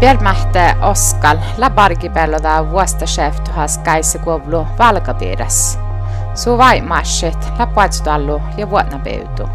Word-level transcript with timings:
Piermähte 0.00 0.76
Oskal 0.82 1.38
läbargipelloda 1.56 2.70
vuostasäftuhas 2.70 3.78
käisikuovlu 3.78 4.66
valkapiiras. 4.78 5.78
Su 6.34 6.58
vaimassit 6.58 7.52
läpuatsudallu 7.58 8.42
ja 8.56 8.70
vuotnapeutu. 8.70 9.48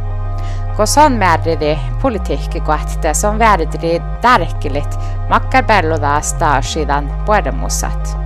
Kun 0.75 0.85
on 1.05 1.11
määridi 1.11 1.79
politiikki 2.01 2.59
kohti, 2.59 3.13
se 3.13 3.27
on 3.27 3.39
vääridi 3.39 4.01
tärkelit 4.21 4.99
makkarbelloda 5.29 6.21
staasidan 6.21 7.13
puedemusat. 7.25 8.17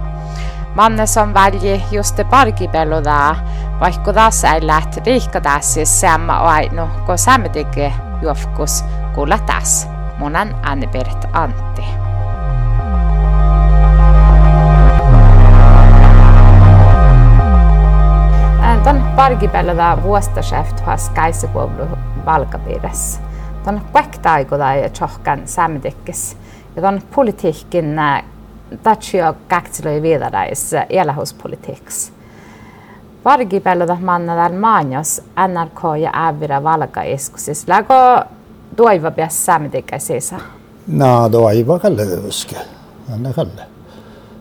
Manne 0.75 1.07
som 1.07 1.33
välji 1.33 1.83
just 1.91 2.17
det 2.17 2.23
bargibelloda, 2.23 3.35
vaikka 3.79 4.13
taas 4.13 4.43
ei 4.43 4.67
lähti 4.67 5.01
riikkadasis 5.05 6.01
samma 6.01 6.33
ainu, 6.33 6.87
kun 7.05 7.17
samtidig 7.17 7.93
juofkus 8.21 8.85
kuulla 9.15 9.37
taas. 9.37 9.87
Munan 10.17 10.55
Anne-Berit 10.63 11.25
Antti. 11.33 12.04
Ton 19.15 19.23
pargipelloda 19.23 19.97
vuostasäftuhas 20.03 21.09
käisikuovlu 21.09 21.85
valkapiirissä. 22.25 23.19
Ton 23.63 23.81
kuektaikuda 23.91 24.75
ja 24.75 24.89
tjohkan 24.89 25.41
samtikkis. 25.45 26.37
Ja 26.75 26.81
ton 26.81 27.01
politiikin 27.15 27.95
tatsio 28.83 29.35
käksilöi 29.47 30.01
viedäis 30.01 30.71
elähuspolitiiks. 30.89 32.11
Pargipelloda 33.23 33.97
mannadal 34.01 34.53
maanjos 34.53 35.21
NRK 35.47 36.01
ja 36.01 36.27
ävira 36.27 36.63
valkaiskusis. 36.63 37.67
Lägo 37.67 38.23
toiva 38.75 39.11
pias 39.11 39.45
samtikkäisissä? 39.45 40.35
No 40.87 41.29
toiva 41.29 41.79
kalle 41.79 42.03
uske. 42.27 42.55
Anna 43.13 43.33
kalle. 43.33 43.61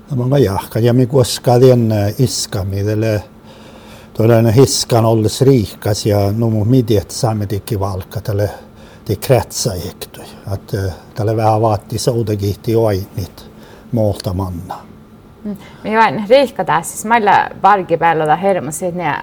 Tämä 0.09 0.25
on 0.25 0.43
jahka 0.43 0.79
ja 0.79 0.93
mi 0.95 1.07
koskaan 1.07 1.61
iskamidelle 2.19 3.23
tuollainen 4.17 4.55
hiskan 4.55 5.05
olles 5.05 5.41
riikas 5.41 6.07
ja 6.07 6.33
numu 6.33 6.65
midiet 6.65 7.11
saametikin 7.11 7.81
valkka 7.81 8.21
tälle 8.21 8.51
de 9.09 9.17
kretsa 9.17 9.75
ektui. 9.75 10.25
Att 10.47 10.73
tälle 11.15 11.37
vähän 11.37 11.61
vaatti 11.61 11.99
soudagihti 11.99 12.77
oinit 12.77 13.51
muulta 13.93 14.33
manna. 14.35 14.75
Mm. 15.45 15.57
Vain 15.99 16.25
riikka 16.29 16.65
tässä, 16.65 16.93
siis 16.93 17.05
meillä 17.05 17.51
parkipäällä 17.61 18.37
hirmuisesti 18.37 18.99
ne 18.99 19.15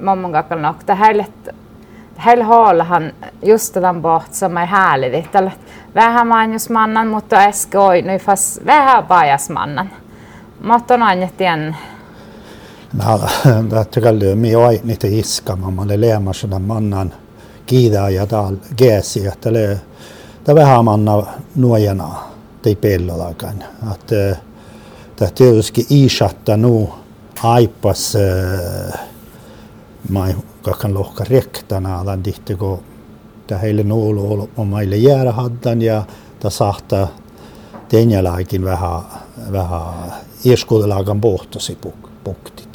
mamman 0.00 0.32
kakkan 0.32 0.62
nokta 0.62 0.94
heille 0.94 1.26
heillä 2.24 2.44
haallahan 2.44 3.12
just 3.42 3.74
den 3.74 4.02
bort 4.02 4.34
som 4.34 4.56
är 4.56 4.66
härligt. 4.66 5.34
Eller 5.34 5.52
vähän 5.94 6.26
manjusmannan, 6.26 7.08
mutta 7.08 7.36
äsken 7.36 7.80
oi, 7.80 8.02
nu 8.02 8.18
fast 8.18 8.66
vähän 8.66 9.06
pajasmannan. 9.06 9.90
Mutta 10.62 10.94
on 10.94 11.02
aina 11.02 11.28
oi 14.56 14.80
niitä 14.84 15.06
iskama, 15.06 15.70
mä 15.70 15.88
le 15.88 16.00
leemasena 16.00 16.58
mannan 16.58 17.14
kiidää 17.66 18.10
ja 18.10 18.26
täällä 18.26 18.58
geesi, 18.76 19.26
että 19.26 19.52
le 19.52 19.80
ta 20.44 20.54
vähän 20.54 20.84
manna 20.84 21.26
nuojana 21.56 22.30
tei 22.62 22.76
pellodakan. 22.76 23.64
Att 23.90 24.08
det 25.20 25.34
tietysti 25.34 25.86
iisatta 25.90 26.56
nu 26.56 26.90
aipas 27.42 28.16
mä 30.08 30.34
kakan 30.62 30.94
lohka 30.94 31.24
rektana 31.24 32.00
alan 32.00 32.24
dihti 32.24 32.54
kun 32.54 32.82
ta 33.46 33.58
heille 33.58 33.82
nuulu 33.82 34.32
ollut 34.32 34.50
on 34.56 34.68
meille 34.68 34.96
jäädä 34.96 35.32
haddan 35.32 35.82
ja 35.82 36.02
ta 36.40 36.50
sahta 36.50 37.08
tenjalaikin 37.88 38.64
vähän 38.64 39.00
vähän 39.52 40.12
iskudelagan 40.44 41.20
pohtosi 41.20 41.78
pukti. 42.24 42.69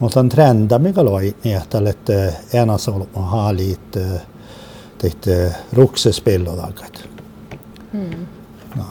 Mutta 0.00 0.20
on 0.20 0.28
trenda 0.28 0.78
mikä 0.78 1.04
loi 1.04 1.34
niin, 1.44 1.56
että 1.56 1.78
olette 1.78 2.34
enäs 2.52 2.88
ollut 2.88 3.08
haalit 3.14 3.96
tehty 4.98 5.52
ruksespellodagat. 5.72 7.08
Mm. 7.92 8.26
No. 8.76 8.84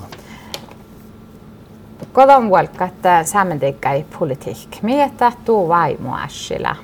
Kodon 2.13 2.49
vuolkat 2.49 2.93
saamenteikkai 3.25 4.05
politik. 4.19 4.81
Mitä 4.81 5.31
tuu 5.45 5.67
vaimo 5.67 6.17
äsillä? 6.17 6.75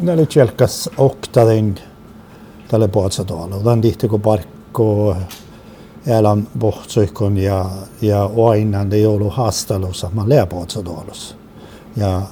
Ne 0.00 0.12
oli 0.12 0.26
tjelkas 0.26 0.90
oktadin 0.96 1.74
tälle 2.68 2.88
puolsatoalle. 2.88 3.54
Otan 3.54 3.80
tihti 3.80 4.08
kun 4.08 4.20
parkko 4.20 5.16
elän 6.06 6.48
pohtsuikon 6.58 7.36
ja, 7.36 7.64
ja 8.02 8.30
oinan 8.36 8.90
det 8.90 8.98
joulu 8.98 9.30
haastelussa. 9.30 10.10
Mä 10.14 10.46
puolsatoalussa. 10.48 11.34
Ja 11.96 12.22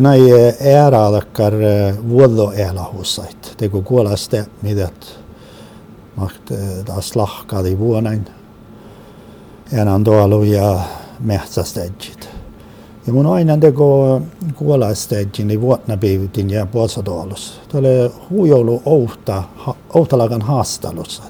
näin 0.00 0.22
ääraadakkar 0.74 1.52
vuodo 2.08 2.52
går 3.68 3.82
kuolla 3.82 4.16
sitä, 4.16 4.44
mitä 4.62 4.88
makt 6.16 6.50
taas 6.84 7.16
lahkadi 7.16 7.78
vuonain. 7.78 8.24
Enän 9.72 10.04
tuolla 10.04 10.46
ja 10.46 10.80
metsästedjit. 11.20 12.28
Ja 13.06 13.12
mun 13.12 13.26
aina 13.26 13.56
teko 13.56 14.22
kuolastedjin 14.54 15.48
niin 15.48 15.60
vuotna 15.60 15.96
piivitin 15.96 16.50
ja 16.50 16.66
puolsatoolus. 16.66 17.60
Tuolle 17.68 18.10
huijoulu 18.30 18.82
outa, 18.84 19.42
outalagan 19.94 20.42
haastelussa. 20.42 21.22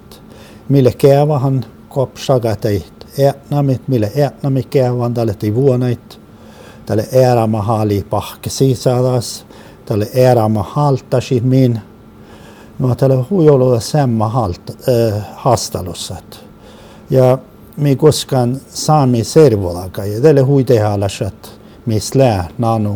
Mille 0.68 0.92
kevahan 0.92 1.64
kopsagat 1.88 2.64
ei 2.64 2.84
ätnamit, 3.28 3.88
mille 3.88 4.12
ätnamit 4.26 4.66
kevan 4.66 5.14
tälle 5.14 5.36
vuonait 5.54 6.19
tälle 6.90 7.08
eräma 7.12 7.62
hali 7.62 8.06
pahke 8.10 8.50
sisadas, 8.50 9.46
tälle 9.86 10.08
eräma 10.14 10.62
haltasit 10.62 11.44
min. 11.44 11.80
No 12.78 12.94
tälle 12.94 13.24
huijoloa 13.30 13.80
semma 13.80 14.28
halt, 14.28 14.70
äh. 14.88 16.22
Ja 17.10 17.38
mi 17.76 17.96
koskaan 17.96 18.60
saami 18.68 19.24
servolaka 19.24 20.04
ja 20.04 20.20
tälle 20.20 20.40
huitehalasat 20.40 21.60
mislää 21.86 22.48
nanu 22.58 22.94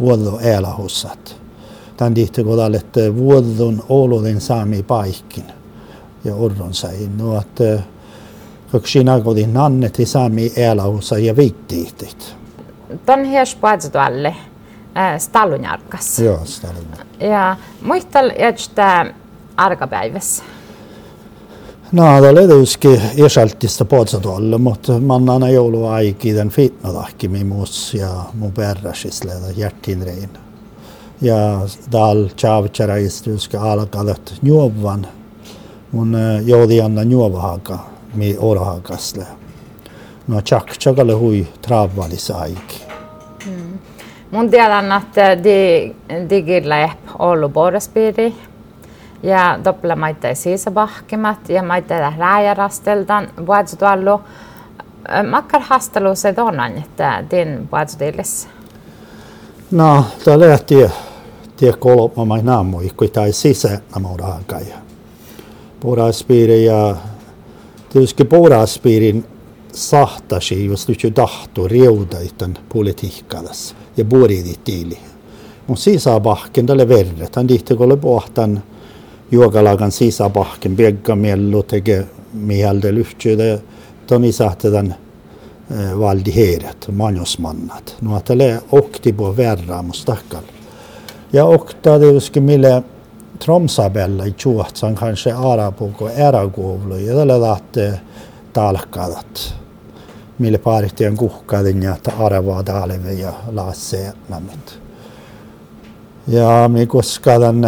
vuodo 0.00 0.38
elähussat. 0.38 1.36
Tän 1.96 2.14
tihti 2.14 2.44
kun 2.44 2.56
tälle 2.56 2.82
vuodon 3.16 3.82
oloden 3.88 4.40
saami 4.40 4.82
paikkin 4.82 5.44
ja 6.24 6.34
orron 6.34 6.74
sai. 6.74 7.10
No 7.16 7.40
että 7.40 7.82
Kaksinä 8.72 9.20
kodin 9.20 9.56
anneti 9.56 10.06
saami 10.06 10.52
elähussa 10.56 11.18
ja 11.18 11.36
viittiihtit 11.36 12.37
ton 13.06 13.24
hirspaatsutualle 13.24 14.28
äh, 14.96 15.18
stallunjarkas. 15.18 16.18
Joo, 16.18 16.40
stallunjarkas. 16.44 17.06
Ja 17.20 17.56
muistal 17.82 18.30
että 18.36 19.14
arkapäivässä? 19.56 20.44
No, 21.92 22.20
det 22.20 22.28
är 22.28 22.46
tietysti 22.48 23.00
isaltista 23.16 23.84
puolsatolle, 23.84 24.58
mutta 24.58 24.98
mannana 24.98 25.48
jouluaiki 25.48 26.34
den 26.34 26.50
fitnadahki 26.50 27.28
mimus 27.28 27.94
ja 27.94 28.24
mun 28.34 28.52
perrasisle 28.52 29.32
hjärtinrein. 29.56 30.30
Ja 31.20 31.60
dal 31.92 32.28
chavcharais 32.36 33.22
tietysti 33.22 33.56
alkavat 33.56 34.34
juovan 34.42 35.06
mun 35.92 36.16
joodianna 36.44 37.02
juovahaka 37.02 37.78
mi 38.14 38.36
orahakasle 38.38 39.26
no 40.28 40.40
tjack 40.40 40.76
tjakalle 40.78 41.12
hui 41.12 41.46
travalisaik. 41.62 42.74
Mm. 43.46 43.78
Mun 44.30 44.50
tiedän, 44.50 44.92
että 44.92 45.44
di, 45.44 45.96
digiläp 46.30 46.98
ollut 47.18 47.52
borraspiiri 47.52 48.34
ja 49.22 49.58
doppla 49.64 49.96
maita 49.96 50.34
sisäpahkimat 50.34 51.48
ja 51.48 51.62
maita 51.62 52.10
rääjärasteltan 52.18 53.28
vuodsutuallu. 53.46 54.20
Makkar 55.30 55.62
hastelu 55.62 56.14
se 56.14 56.32
tonan, 56.32 56.78
että 56.78 57.24
din 57.30 57.68
vuodsutilis? 57.72 58.48
No, 59.70 60.04
tämä 60.24 60.40
lähti 60.40 60.74
tie 61.56 61.72
kolma 61.72 62.24
mai 62.24 62.42
naamu, 62.42 62.80
kun 62.96 63.10
tai 63.10 63.32
sisä 63.32 63.80
namuudaan 63.94 64.44
kai. 64.46 64.64
Borraspiiri 65.80 66.64
ja 66.64 66.96
tietysti 67.88 68.24
borraspiirin 68.24 69.24
sahtasi 69.78 70.64
just 70.64 70.88
nyt 70.88 71.14
tahto 71.14 71.68
riudaitan 71.68 72.58
politiikkalas 72.68 73.76
ja 73.96 74.04
buoridit 74.04 74.64
tiili. 74.64 74.98
Mun 75.66 75.76
sisäpahken 75.76 76.66
tälle 76.66 76.88
verret, 76.88 77.36
hän 77.36 77.46
tihti 77.46 77.76
kolle 77.76 77.96
pohtan 77.96 78.62
juokalagan 79.30 79.92
sisäpahken 79.92 80.76
begga 80.76 81.16
mello 81.16 81.62
tege 81.62 82.06
mieltä 82.32 82.94
lyhtsyyde 82.94 83.62
toni 84.06 84.32
sahtetan 84.32 84.94
valdiheeret, 85.98 86.88
manjosmannat. 86.92 87.96
No 88.00 88.20
tälle 88.20 88.62
okti 88.72 89.12
på 89.12 89.36
verra 89.36 89.82
mustakkal. 89.82 90.42
Ja 91.32 91.44
okta 91.44 91.98
tietysti 91.98 92.40
mille 92.40 92.82
Tromsabella 93.38 94.24
i 94.24 94.32
Tjuotsan 94.32 94.94
kanske 94.94 95.32
Arapuko 95.32 96.08
eraguovlu 96.08 96.96
ja 96.96 97.14
tällä 97.14 97.40
lähtee 97.40 98.00
talkadat. 98.52 99.57
Mille 100.38 100.58
paritien 100.58 101.16
kuhkadin 101.16 101.82
ja 101.82 101.96
aravaa 102.18 102.62
talve 102.62 103.12
ja 103.12 103.32
laasse 103.50 104.12
namit. 104.28 104.78
Ja 106.26 106.68
mi 106.68 106.86
koska 106.86 107.38
den, 107.38 107.64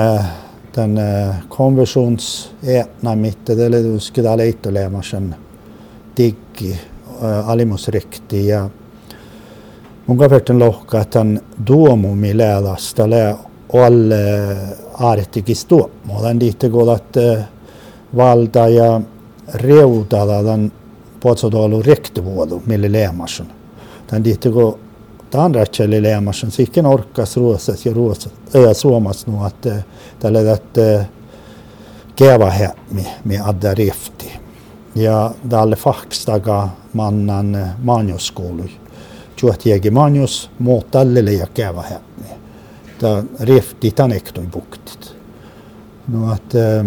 namit 3.02 3.38
det 3.46 3.64
är 3.64 3.82
du 3.82 4.00
ska 4.00 4.22
där 4.22 4.36
lite 4.36 4.70
lämna 4.70 5.02
sen 5.02 5.34
diggi 6.16 6.80
alimusrikti 7.46 8.46
ja 8.46 8.70
mun 10.06 10.18
kaverten 10.18 10.58
lohka 10.58 11.04
tämän 11.04 11.40
duomumi 11.66 12.36
läädasta 12.36 13.10
lää 13.10 13.36
alle 13.72 14.56
aartikis 14.98 15.64
tuomo. 15.64 16.22
Den 16.22 16.38
lite 16.38 16.68
godat 16.68 17.16
valda 18.16 18.68
ja 18.68 19.00
reudada 19.54 20.58
Paatsadaalu 21.22 21.82
rektor 21.82 22.24
vuodu, 22.24 22.62
mille 22.66 22.92
Leemasson. 22.92 23.46
Tän 24.06 24.24
liittyy 24.24 24.52
kun 24.52 24.78
andra 25.34 25.66
källe 25.66 26.02
Leemasson, 26.02 26.50
så 26.50 26.62
ikinä 26.62 26.88
orkas 26.88 27.36
ruosas 27.36 27.86
ja 27.86 27.92
ruosas, 27.92 28.32
ja 28.54 28.74
suomas 28.74 29.26
nu, 29.26 29.44
att 29.44 29.66
eh, 29.66 29.84
tällä 30.18 30.52
että 30.52 31.00
eh, 31.00 31.06
keva 32.16 32.50
här 32.50 32.70
med, 32.90 33.06
med 33.24 33.40
addarefti. 33.44 34.38
Ja 34.94 35.30
tälle 35.48 35.76
fakstaga 35.76 36.68
mannan 36.92 37.54
eh, 37.54 37.68
manjoskoulu. 37.82 38.64
Tuot 39.40 39.66
jägi 39.66 39.90
manjos, 39.90 40.50
muut 40.58 40.90
tälle 40.90 41.32
ja 41.32 41.46
keva 41.46 41.82
här. 41.82 42.00
Tämä 42.98 43.24
refti 43.40 43.90
tänne 43.90 44.20
buktit. 44.52 45.16
No, 46.08 46.34
että 46.34 46.84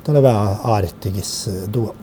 äh, 0.00 0.04
tällä 0.04 0.22
vähän 0.22 0.56
aarttigis 0.64 1.50
tuo. 1.72 1.94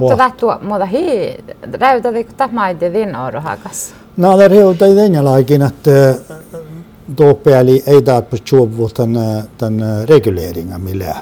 Mutta 0.00 0.16
tähtuo, 0.16 0.58
mutta 0.62 0.86
hi, 0.86 1.36
räytätikö 1.80 2.32
tämä 2.32 2.80
din 2.80 3.16
oro 3.16 3.40
hakas? 3.40 3.94
No, 4.16 4.38
det 4.38 4.48
räytä 4.48 4.86
den 4.86 5.24
laikin, 5.24 5.62
että 5.62 6.14
då 7.18 7.34
pääli 7.34 7.82
ei 7.86 8.06
där 8.06 8.22
på 8.22 8.36
tjovu 8.36 8.90
den, 8.98 9.14
den 9.60 10.08
regleringen 10.08 10.80
millä 10.80 11.16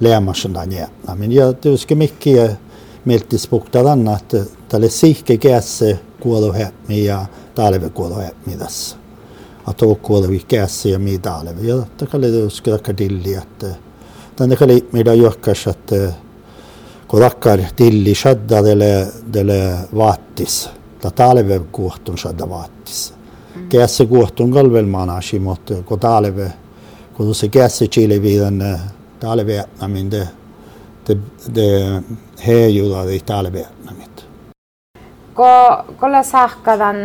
lämmasen 0.00 0.54
där 0.54 0.72
jämna. 0.72 1.14
Men 1.14 1.32
jag 1.32 1.60
tycker 1.60 1.96
mycket 1.96 2.58
miltispukta 3.04 3.82
den 3.82 4.08
att 4.08 4.34
tälle 4.68 4.88
sihke 4.88 5.36
kässe 5.36 5.98
kuodo 6.20 6.52
hemmi 6.52 7.04
ja 7.04 7.26
talve 7.54 7.90
kuodo 7.90 8.14
hemmi 8.14 8.58
tässä 8.58 8.96
atokkuolevi 9.66 10.42
käsi 10.48 10.90
ja 10.90 10.98
midalevi. 10.98 11.68
Ja 11.68 11.76
takali 11.96 12.42
uskida 12.42 12.78
kadilli, 12.78 13.34
että 13.34 13.66
tänne 14.42 14.56
kali 14.56 14.88
mida 14.92 15.14
johkas, 15.14 15.66
että 15.66 16.12
kun 17.08 17.20
takkar 17.20 17.58
tilli 17.76 18.14
shadda 18.14 18.64
dele, 18.64 19.06
dele 19.32 19.74
vaattis. 19.96 20.70
Ta 21.00 21.10
talve 21.10 21.60
kuohtun 21.72 22.18
shadda 22.18 22.48
vaattis. 22.48 23.14
Käsi 23.68 24.06
kuohtun 24.06 24.52
kalvel 24.52 24.86
manasi, 24.86 25.38
mutta 25.38 25.74
kun 25.82 26.00
talve, 26.00 26.52
kun 27.14 27.34
se 27.34 27.48
käsi 27.48 27.88
chile 27.88 28.22
viiden 28.22 28.80
talve 29.20 29.64
min 29.86 30.10
det 30.10 30.28
det 31.08 31.18
det 31.54 32.02
hejuda 32.46 33.10
i 33.10 33.20
talve. 33.20 33.66
Ko 35.34 35.44
kolla 36.00 36.22
sahkadan 36.22 36.96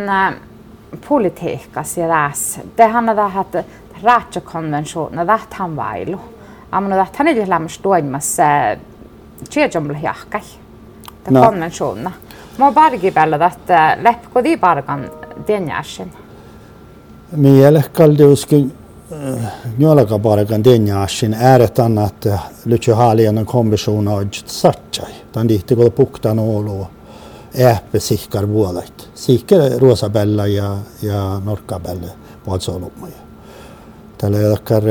politiikkas 1.08 1.98
ja 1.98 2.08
tässä. 2.08 2.60
Tehän 2.76 3.08
on 3.08 3.16
tähän, 3.16 3.40
että 3.40 3.64
raatsakonventioon, 4.02 5.12
tähän 5.50 5.70
on 5.70 5.76
Amma 6.72 6.88
tähän 6.88 7.28
ei 7.28 7.48
lämmäs 7.48 7.78
toimassa 7.78 8.42
tjejomla 9.50 9.98
jahkai. 10.02 10.40
Tämä 11.24 11.46
konventiona. 11.46 12.12
Mä 12.58 12.72
pargi 12.72 13.10
päällä, 13.10 13.46
että 13.46 13.98
leppiko 14.00 14.44
di 14.44 14.56
pargan 14.56 15.10
denjäsen. 15.46 16.12
Mielestäni 17.36 18.24
uskin 18.24 18.72
Njolaga 19.78 20.18
pargan 20.18 20.64
denjäsen 20.64 21.34
ääretän, 21.34 21.98
että 21.98 22.38
lyhtsä 22.64 22.96
haalian 22.96 23.46
konvention 23.46 24.08
on 24.08 24.28
satsai. 24.32 25.12
Tämän 25.32 25.48
dihti 25.48 25.76
kun 25.76 25.92
puktan 25.92 26.38
olo 26.38 26.90
ääppesikkar 27.64 28.48
vuolait. 28.48 29.10
Sikke 29.14 29.56
ruosabella 29.78 30.46
ja, 30.46 30.76
ja 31.02 31.40
norkabella 31.44 32.06
puolsolumuja. 32.44 33.16
Tällä 34.18 34.38
jokkar 34.38 34.82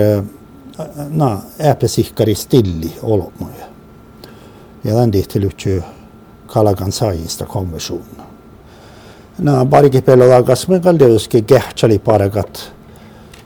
na, 1.10 1.40
ääppesikkari 1.60 2.36
stilli 2.36 2.94
olumuja. 3.04 3.66
Ja 4.84 4.94
tämän 4.94 5.12
tihti 5.12 5.42
lyhtsy 5.42 5.84
kalagan 6.48 6.92
saajista 6.92 7.46
konversioon. 7.46 8.06
Na, 9.40 9.66
parikin 9.66 10.04
pellolla 10.04 10.44
kasvun 10.44 10.82
kaldeuskin 10.82 11.46
kehtsali 11.46 12.00
parakat 12.00 12.74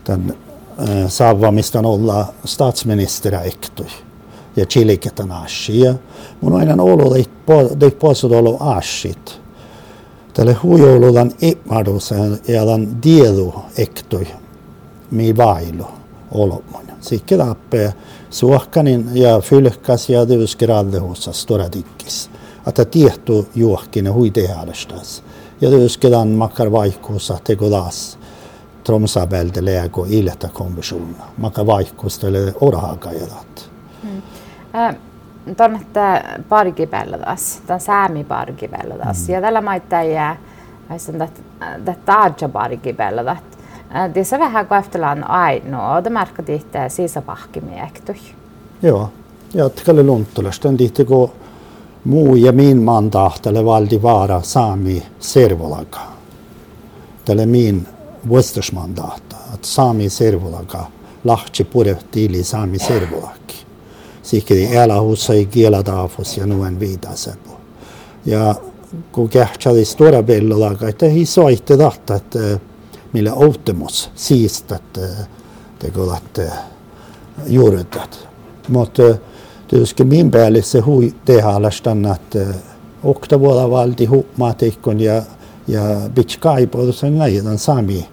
tämän 0.04 0.34
äh, 0.80 0.88
saavamista 1.08 1.80
olla 1.80 2.34
statsministeriä 2.46 3.42
ektoi 3.42 3.88
ja 4.56 4.66
chiliketan 4.66 5.32
ashi. 5.32 5.80
Ja 5.80 5.94
mun 6.42 6.56
aina 6.56 6.84
olo 6.84 7.14
dei 7.80 7.92
posso 7.92 8.28
olo 8.28 8.58
ashit. 8.60 9.42
Tälle 10.34 10.54
huijouludan 10.54 11.32
imadusen 11.42 12.40
ja 12.48 12.66
dan 12.66 13.04
dielu 13.04 13.54
ektoi 13.78 14.28
mi 15.12 15.38
vailu 15.38 15.88
olomon. 16.32 16.91
Sikke 17.02 17.38
tappe 17.38 17.94
suokkanin 18.30 19.10
ja 19.14 19.40
fylkas 19.40 20.10
ja 20.10 20.26
tyyskeradde 20.26 20.98
hossa 20.98 21.34
stora 21.34 21.66
dikkis. 21.72 22.30
Että 22.68 22.86
tiettu 22.86 23.48
juokkinen 23.56 24.14
hui 24.14 24.32
tehäälestas. 24.32 25.24
Ja 25.62 25.70
tyyskedan 25.70 26.28
makkar 26.28 26.72
vaikkuussa 26.72 27.38
teko 27.44 27.70
taas 27.70 28.20
tromsabelde 28.84 29.66
lägo 29.66 30.06
ilta 30.10 30.48
konversioner. 30.54 31.26
Makkar 31.38 31.66
vaikkuusta 31.66 32.28
eller 32.28 32.54
orahakajadat. 32.62 33.72
Tuonne 35.58 35.80
pargipellotas, 36.50 37.62
tämän 37.68 37.82
säämipellotas. 37.82 39.28
Mm. 39.28 39.34
Ja 39.34 39.42
tällä 39.42 39.62
maittaa 39.62 40.04
jää, 40.04 40.38
että. 40.96 41.14
Det 41.86 41.92
är 42.08 43.61
så 44.24 44.40
vähän 44.40 44.68
kuin 44.68 44.80
efterland 44.80 45.24
ainoa, 45.28 45.98
och 45.98 46.04
det 46.04 46.10
märker 46.10 46.44
ditt 46.44 46.76
sisapahkimiektu. 46.90 48.14
Joo, 48.82 49.10
ja 49.54 49.70
tkalle 49.70 50.04
luntulasta 50.04 50.78
ditte 50.78 51.04
go 51.04 51.30
muu 52.04 52.36
ja 52.36 52.52
min 52.52 52.84
mandahtale 52.84 53.66
valdi 53.66 54.02
vara 54.02 54.42
saami 54.42 55.04
servolaga. 55.20 56.00
Tälle 57.26 57.46
min 57.46 57.88
vuostusmandaata, 58.30 59.36
että 59.54 59.68
saami 59.68 60.10
servolaga 60.10 60.86
lahtsi 61.24 61.64
pure 61.64 61.98
tili 62.12 62.44
saami 62.44 62.80
servolaki 62.80 63.66
sikri 64.24 64.76
elähussa 64.76 65.34
ei 65.34 65.46
kieladaafus 65.46 66.38
ja 66.38 66.46
nuen 66.46 66.80
viidasepu. 66.80 67.52
Ja 68.26 68.56
kun 69.12 69.30
kähtsali 69.30 69.86
stora 69.86 70.24
bellola, 70.24 70.72
että 70.90 71.06
hi 71.06 71.26
soitte 71.26 71.78
tahta, 71.78 72.16
että 72.16 72.60
millä 73.14 73.34
outemus 73.34 74.12
siistä, 74.16 74.76
että 74.76 75.02
te 75.80 75.92
kuulat 75.92 76.40
juuretat. 77.48 78.28
Mutta 78.68 79.04
tietysti 79.68 80.04
min 80.04 80.32
päälle 80.32 80.62
se 80.62 80.80
hui 80.80 81.14
tehalastan, 81.26 82.06
että 82.06 82.40
okta 83.04 83.40
vuoda 83.40 83.70
valti 83.70 84.06
huppmaatikon 84.06 85.00
ja 85.00 85.22
ja 85.68 85.82
bitskaipo 86.16 86.92
sen 86.92 87.18
näiden 87.18 87.58
sami 87.58 88.08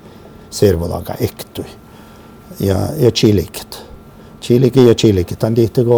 servolaga 0.51 1.15
ektui 1.21 1.65
ja 2.61 2.77
ja 2.97 3.11
chilikit. 3.11 3.83
Chilikin 4.41 4.87
ja 4.87 4.95
chilikin. 4.95 5.39
Tämän 5.39 5.57
liittyykö 5.57 5.91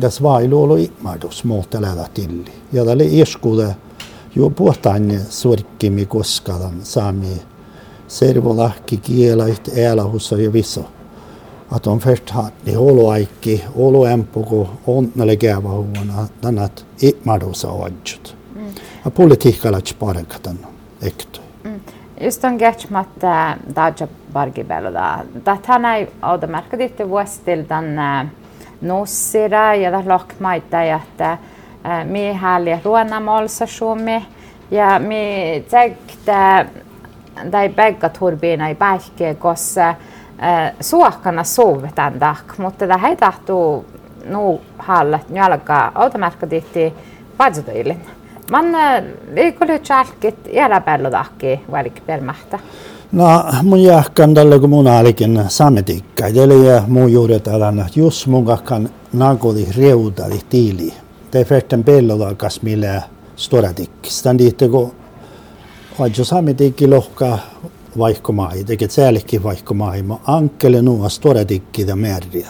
tässä 0.00 0.22
vailuolu 0.22 0.76
imadus 0.76 1.44
muutteleda 1.44 2.08
tilli. 2.14 2.52
Ja 2.72 2.84
tälle 2.84 3.04
ieskude 3.04 3.76
jo 4.36 4.50
puhutaan 4.50 5.20
suorikkimi 5.28 6.06
koskadan 6.06 6.74
saami 6.82 7.42
servolahki 8.10 8.96
kielait 8.96 9.70
elähussa 9.76 10.36
ja 10.36 10.52
viso. 10.52 10.84
Att 11.70 11.84
de 11.84 12.00
först 12.00 12.30
hade 12.30 12.78
oloaikki, 12.78 13.64
oloempuko, 13.76 14.70
onnelle 14.86 15.36
käyvä 15.36 15.68
huona, 15.68 16.28
tänät 16.40 16.86
imadusa 17.02 17.70
oadjut. 17.70 18.36
Ja 19.04 19.10
politiikalla 19.10 19.78
parekatan 19.98 20.58
ektoi. 21.02 21.44
Just 22.20 22.44
on 22.44 22.56
getmat 22.56 23.08
daja 23.76 24.08
bargibelda. 24.32 25.18
Tähän 25.44 25.84
ei 25.84 26.08
ole 26.22 26.46
märkätit 26.46 26.98
vuostil 27.08 27.62
tämän 27.62 28.30
nussira 28.80 29.74
ja 29.74 29.90
ja 30.88 30.96
että 30.96 31.38
mi 32.04 32.32
hääli 32.32 32.70
ruonamålsa 32.84 33.66
suomi 33.66 34.26
ja 34.70 34.98
mi 34.98 35.64
tsekte 35.68 36.66
tai 37.50 37.68
begga 37.68 38.08
turbina 38.08 38.68
i 38.68 38.74
bähke 38.74 39.34
kossa 39.34 39.88
äh, 39.88 40.72
suokkana 40.80 41.44
sovtan 41.44 42.20
dak, 42.20 42.58
mutta 42.58 42.86
tämä 42.86 43.08
ei 43.08 43.16
tahtuu 43.16 43.84
nu 44.24 44.60
hallat 44.78 45.28
nu 45.28 45.42
alkaa 45.42 45.92
automerkkaditti 45.94 46.94
padsotoilin. 47.36 48.00
Man 48.50 48.64
liikulle 49.34 49.78
chalkit 49.78 50.36
jälapello 50.52 51.10
dakki 51.10 51.60
valik 51.70 52.06
permähtä. 52.06 52.58
No 53.12 53.44
mun 53.62 53.82
jahkan 53.82 54.34
tällä 54.34 54.58
kun 54.58 54.70
mun 54.70 54.88
alikin 54.88 55.44
sametikka. 55.48 56.26
Eli 56.26 56.80
mun 56.86 57.12
juuret 57.12 57.48
alan 57.48 57.86
just 57.96 58.26
mun 58.26 58.46
kakkan 58.46 58.88
nagoli 59.12 59.68
reudali 59.76 60.40
tiili. 60.48 60.94
Det 61.32 61.38
är 61.40 61.44
först 61.44 61.72
en 61.72 61.84
millä 62.62 63.02
stora 63.36 63.72
tikkis. 63.72 64.22
Tän 64.22 64.38
diitte 64.38 64.68
kun 64.68 64.92
vaid 66.00 66.16
ju 66.16 66.24
saame 66.24 66.54
tegi 66.54 66.86
lohka 66.86 67.38
vaihkomaa, 67.98 68.52
tegi 68.66 68.88
säälihki 68.88 69.42
vaihkomaa, 69.42 70.02
mu 70.02 70.16
ankele 70.26 70.82
nuas 70.82 71.18
tore 71.18 71.44
tekkida 71.44 71.96
märja. 71.96 72.48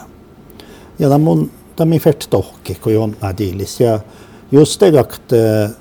ja 0.99 1.09
ta 1.09 1.19
mun, 1.19 1.51
ta 1.77 1.85
mi 1.85 1.99
fett 1.99 2.27
tohki, 2.31 2.75
kui 2.75 2.97
on 2.97 3.17
nadiilis 3.23 3.81
ja 3.81 4.01
just 4.53 4.79
tegelikult 4.79 5.35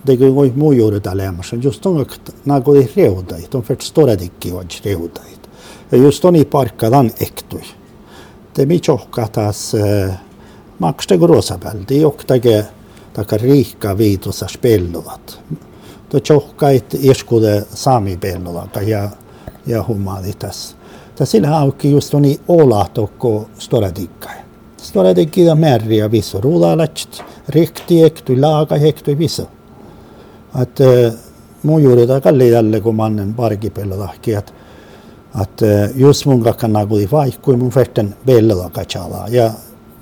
tegi 0.06 0.32
kui 0.32 0.52
muu 0.56 0.72
juurde 0.72 1.10
olemas, 1.10 1.54
just 1.62 1.86
on 1.86 2.06
nagu 2.46 2.74
reudaid, 2.96 3.54
on 3.54 3.64
fett 3.64 3.94
tore 3.94 4.18
teki 4.18 4.54
vaid 4.54 4.82
reudaid. 4.86 5.48
ja 5.92 5.98
just 5.98 6.26
on 6.26 6.34
nii 6.34 6.46
parka 6.46 6.90
ta 6.90 6.98
on 6.98 7.12
ehtui. 7.20 7.64
Te 8.54 8.66
mi 8.66 8.80
tšohka 8.80 9.28
taas 9.32 9.76
eh, 9.76 10.10
äh, 10.10 10.20
makstegu 10.80 11.28
roosa 11.28 11.58
peal, 11.58 11.86
te 11.86 11.94
ei 11.94 12.02
johtagi 12.02 12.62
taga 13.14 13.38
riika 13.38 13.98
viiduse 13.98 14.46
spelluvat 14.50 15.40
to 16.10 16.20
tjockait 16.20 16.94
ieškode 16.94 17.64
sami 17.74 18.18
pelnolata 18.18 18.82
ja, 18.82 19.10
ja 19.68 19.84
humanitas. 19.88 20.76
Ta 21.16 21.26
sillä 21.26 21.58
auki 21.58 21.92
just 21.92 22.14
on 22.14 22.22
niin 22.22 22.40
olatokko 22.48 23.50
storadikkai. 23.58 24.36
Storadikkia 24.78 25.56
määriä 25.56 26.12
viso 26.12 26.42
ruulalaiset, 26.42 27.24
rihtiektui, 27.50 28.40
laagahektui 28.40 29.18
viso. 29.18 29.48
Att 30.54 30.82
äh, 30.82 31.14
mun 31.64 31.84
juuri 31.84 32.08
takalli 32.08 32.50
jälle 32.50 32.82
kun 32.82 32.96
mannen 32.96 33.34
parkipellotahki, 33.34 34.34
että 34.34 34.54
att 35.34 35.62
eh, 35.62 35.90
just 35.96 36.26
mun 36.26 36.44
kakkana 36.44 36.86
kuli 36.86 37.08
vaikkui 37.12 37.58
mun 37.58 37.72
färten 37.72 38.16
pellotakatsala. 38.26 39.28
Ja 39.30 39.52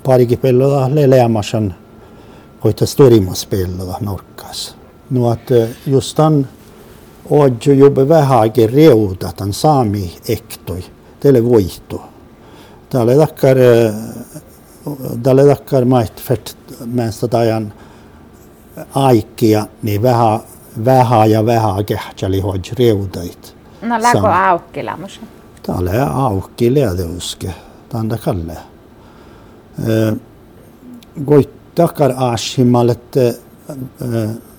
parkipellotahle 0.04 1.10
leämassan 1.10 1.74
koittaa 2.60 2.86
storimas 2.86 3.46
pellotanorkkaassa. 3.46 4.77
No 5.10 5.30
att 5.30 5.50
just 5.86 6.16
den 6.16 6.48
Ojo 7.30 7.72
jobbe 7.72 8.08
vähäkin 8.08 8.72
reuta 8.72 9.32
tämän 9.36 9.52
saami 9.52 10.16
ektoi, 10.28 10.84
teille 11.20 11.44
voitto. 11.44 12.02
Täällä 12.90 13.16
takkar, 13.16 13.56
täällä 15.22 15.44
takkar 15.44 15.84
mait 15.84 16.20
fett 16.20 16.56
mänstä 16.86 17.38
ajan 17.38 17.72
aikia, 18.94 19.66
niin 19.82 20.02
vähän, 20.02 20.40
vähän 20.84 21.30
ja 21.30 21.46
vähän 21.46 21.84
kehtsäli 21.84 22.40
hoj 22.40 22.60
reutait. 22.78 23.56
No 23.82 24.02
läkö 24.02 24.28
aukki 24.28 24.84
lämmössä? 24.84 25.20
Täällä 25.62 26.06
aukki 26.06 26.74
leädeuske, 26.74 27.54
tanda 27.88 28.18
kalle. 28.18 28.56
Goit 31.26 31.74
takkar 31.74 32.12
aashimmalet 32.16 33.14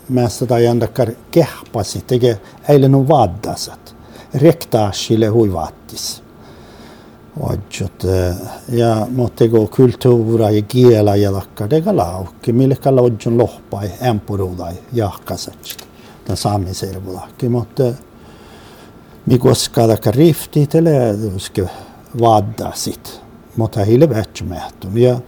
mässätajandakkar 0.09 1.11
kehpasit, 1.31 2.07
tege 2.07 2.39
eilen 2.69 3.07
vaddaset. 3.07 3.95
Rektaashille 4.33 5.27
huivattis. 5.27 6.23
Ajot, 7.43 8.05
eh, 8.05 8.35
ja 8.69 9.07
motte 9.11 9.47
go 9.47 9.67
kulttuura 9.67 10.49
ja 10.49 10.61
gela 10.61 11.15
ja 11.15 11.33
lakka, 11.33 11.67
tege 11.67 11.91
laukki, 11.91 12.53
millekalla 12.53 13.01
odjon 13.01 13.37
lohpai, 13.37 13.91
empuruudai, 14.01 14.73
jahkaset. 14.93 15.77
Tämän 16.25 16.37
saamin 16.37 16.75
servulakki, 16.75 17.49
mutta 17.49 17.83
mikoskadakka 19.25 20.11
rifti, 20.11 20.67
tele 20.67 21.13
uske 21.35 21.69
vaddasit. 22.21 23.21
Mutta 23.57 23.83
hille 23.83 24.09
vähtsmähtun. 24.09 24.97
Ja 24.97 25.19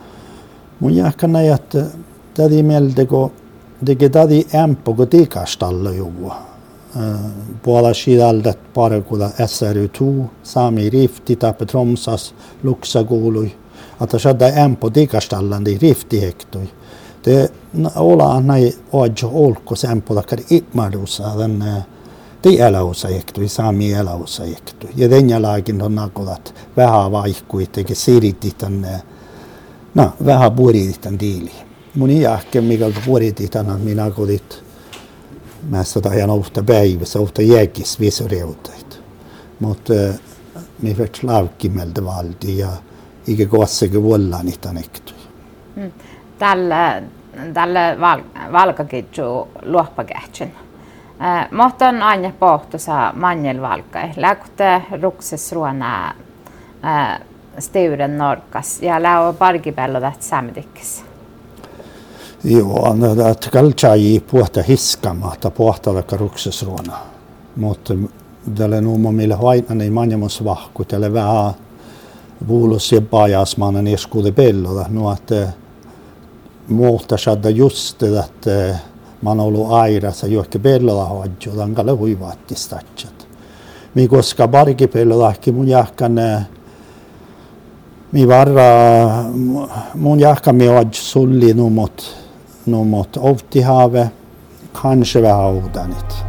mun 0.80 0.96
jahkana, 0.96 1.42
että 1.42 1.86
tädi 2.34 2.64
meldego 2.64 3.32
ämpogo 4.56 5.06
tikastalla 5.06 5.92
juua. 5.92 6.36
Puola 7.64 7.94
sidaldat 7.94 8.74
parakuda 8.74 9.30
SRU2, 9.30 10.24
Sami 10.44 10.90
Rifti, 10.90 11.36
Tape 11.36 11.66
Tromsas, 11.66 12.36
Luksaguului. 12.64 13.52
Että 14.04 14.20
sadda 14.20 14.46
ämpo 14.46 14.90
tikastallan 14.90 15.66
di 15.66 15.78
Rifti 15.78 16.22
hektoi. 16.22 16.70
Te 17.22 17.50
olla 17.96 18.42
näin 18.42 18.74
ojo 18.92 19.32
olko 19.34 19.76
sämpo 19.76 20.16
takkar 20.16 20.40
itmadusa 20.50 21.24
den 21.40 21.64
de 22.44 22.50
eläusa 22.50 23.08
hektoi, 23.08 23.48
Sami 23.48 23.94
eläusa 23.94 24.44
hektoi. 24.44 24.90
Ja 24.96 25.10
den 25.10 25.30
jälkeen 25.30 25.82
on 25.82 25.96
nakolat 25.96 26.54
vähän 26.78 27.12
vaikkui 27.12 27.68
teki 27.68 27.96
siritin 27.96 28.88
no 29.96 30.12
vähän 30.26 30.52
puolitan 30.52 31.20
diiliin 31.20 31.71
mõniahkemiga 31.96 32.92
kuriti 33.06 33.48
tänään 33.48 33.82
minä 33.82 34.12
kodit. 34.12 34.64
Mä 35.70 35.84
sodajan 35.84 36.30
uutta 36.30 36.64
päivässä, 36.64 37.20
uutta 37.20 37.42
jääkis 37.42 38.00
visureutait. 38.00 39.02
Mutta 39.60 39.94
me 40.82 40.92
äh, 40.92 40.98
vets 40.98 41.24
laukkimeltä 41.24 42.06
valti 42.06 42.58
ja 42.58 42.70
ikä 43.28 43.46
kossegi 43.46 44.04
vollani 44.04 44.54
tanektui. 44.62 45.18
Mm. 45.76 45.92
Tällä, 46.40 47.02
tällä 47.54 47.98
val, 48.00 48.22
valkakitsu 48.52 49.48
luoppakähtsyn. 49.62 50.52
Äh, 51.22 51.48
Mutta 51.52 51.88
on 51.88 52.02
aina 52.02 52.32
pohtusa 52.40 53.14
manjel 53.16 53.62
valka. 53.62 54.00
Läkute 54.16 54.82
rukses 55.02 55.52
ruona 55.52 56.14
äh, 56.86 57.20
steuren 57.60 58.18
norkas 58.18 58.82
ja 58.82 59.04
läo 59.04 59.34
parkipällä 59.34 60.02
tästä 60.02 60.24
samedikkissä. 60.24 61.11
Joo, 62.44 62.96
että 63.32 63.50
kalchai 63.50 64.22
puhta 64.32 64.64
hiskamaata 64.64 65.52
puhta 65.52 66.04
karuksesruona. 66.04 66.98
Mutta 67.56 67.94
tälle 68.56 68.82
nuumo 68.82 69.12
mille 69.12 69.36
haitna 69.36 69.76
niin 69.76 69.94
manjamus 69.94 70.44
vahku 70.44 70.86
tälle 70.86 71.14
vähän 71.14 71.54
vuulus 72.48 72.92
ja 72.92 73.02
pajasmannen 73.02 73.88
eskude 73.88 74.32
pelloda. 74.32 74.86
No 74.90 75.14
että 75.14 75.48
muuta 76.68 77.18
saada 77.18 77.50
just 77.50 78.04
että 78.04 78.80
man 79.22 79.40
on 79.40 79.46
ollut 79.46 79.72
airassa 79.72 80.28
johonkin 80.28 80.62
pelloda 80.62 81.06
hoidju, 81.06 81.52
tankalle 81.56 81.92
huivaatti 81.92 82.56
statsat. 82.56 83.28
Mi 83.96 84.08
koska 84.08 84.48
parkipellodakin 84.48 85.56
mun 85.56 85.68
jahkan 85.68 86.16
mi 88.12 88.28
varra 88.28 88.64
mun 89.96 90.20
jahkan 90.20 90.56
mi 90.56 90.68
hoidju 90.68 91.02
sulli 91.02 91.54
numot 91.54 92.21
numot 92.66 93.18
Outtihave, 93.18 94.12
kanske 94.82 95.22
vähän 95.22 95.40
Outanit. 95.40 96.26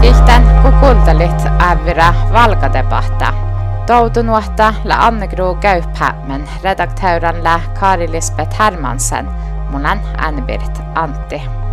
Tihtan 0.00 0.42
kukultalit 0.62 1.46
ävira 1.72 2.14
valkatepahta. 2.32 3.34
Toutunuotta 3.86 4.74
la 4.84 5.06
Annegro 5.06 5.54
Gauphämmen 5.54 6.48
redakteuran 6.62 7.44
la 7.44 7.60
Kari 7.80 8.12
Lisbeth 8.12 8.58
Hermansen, 8.58 9.28
mulan 9.70 10.00
Anbirt 10.18 10.82
Antti. 10.94 11.63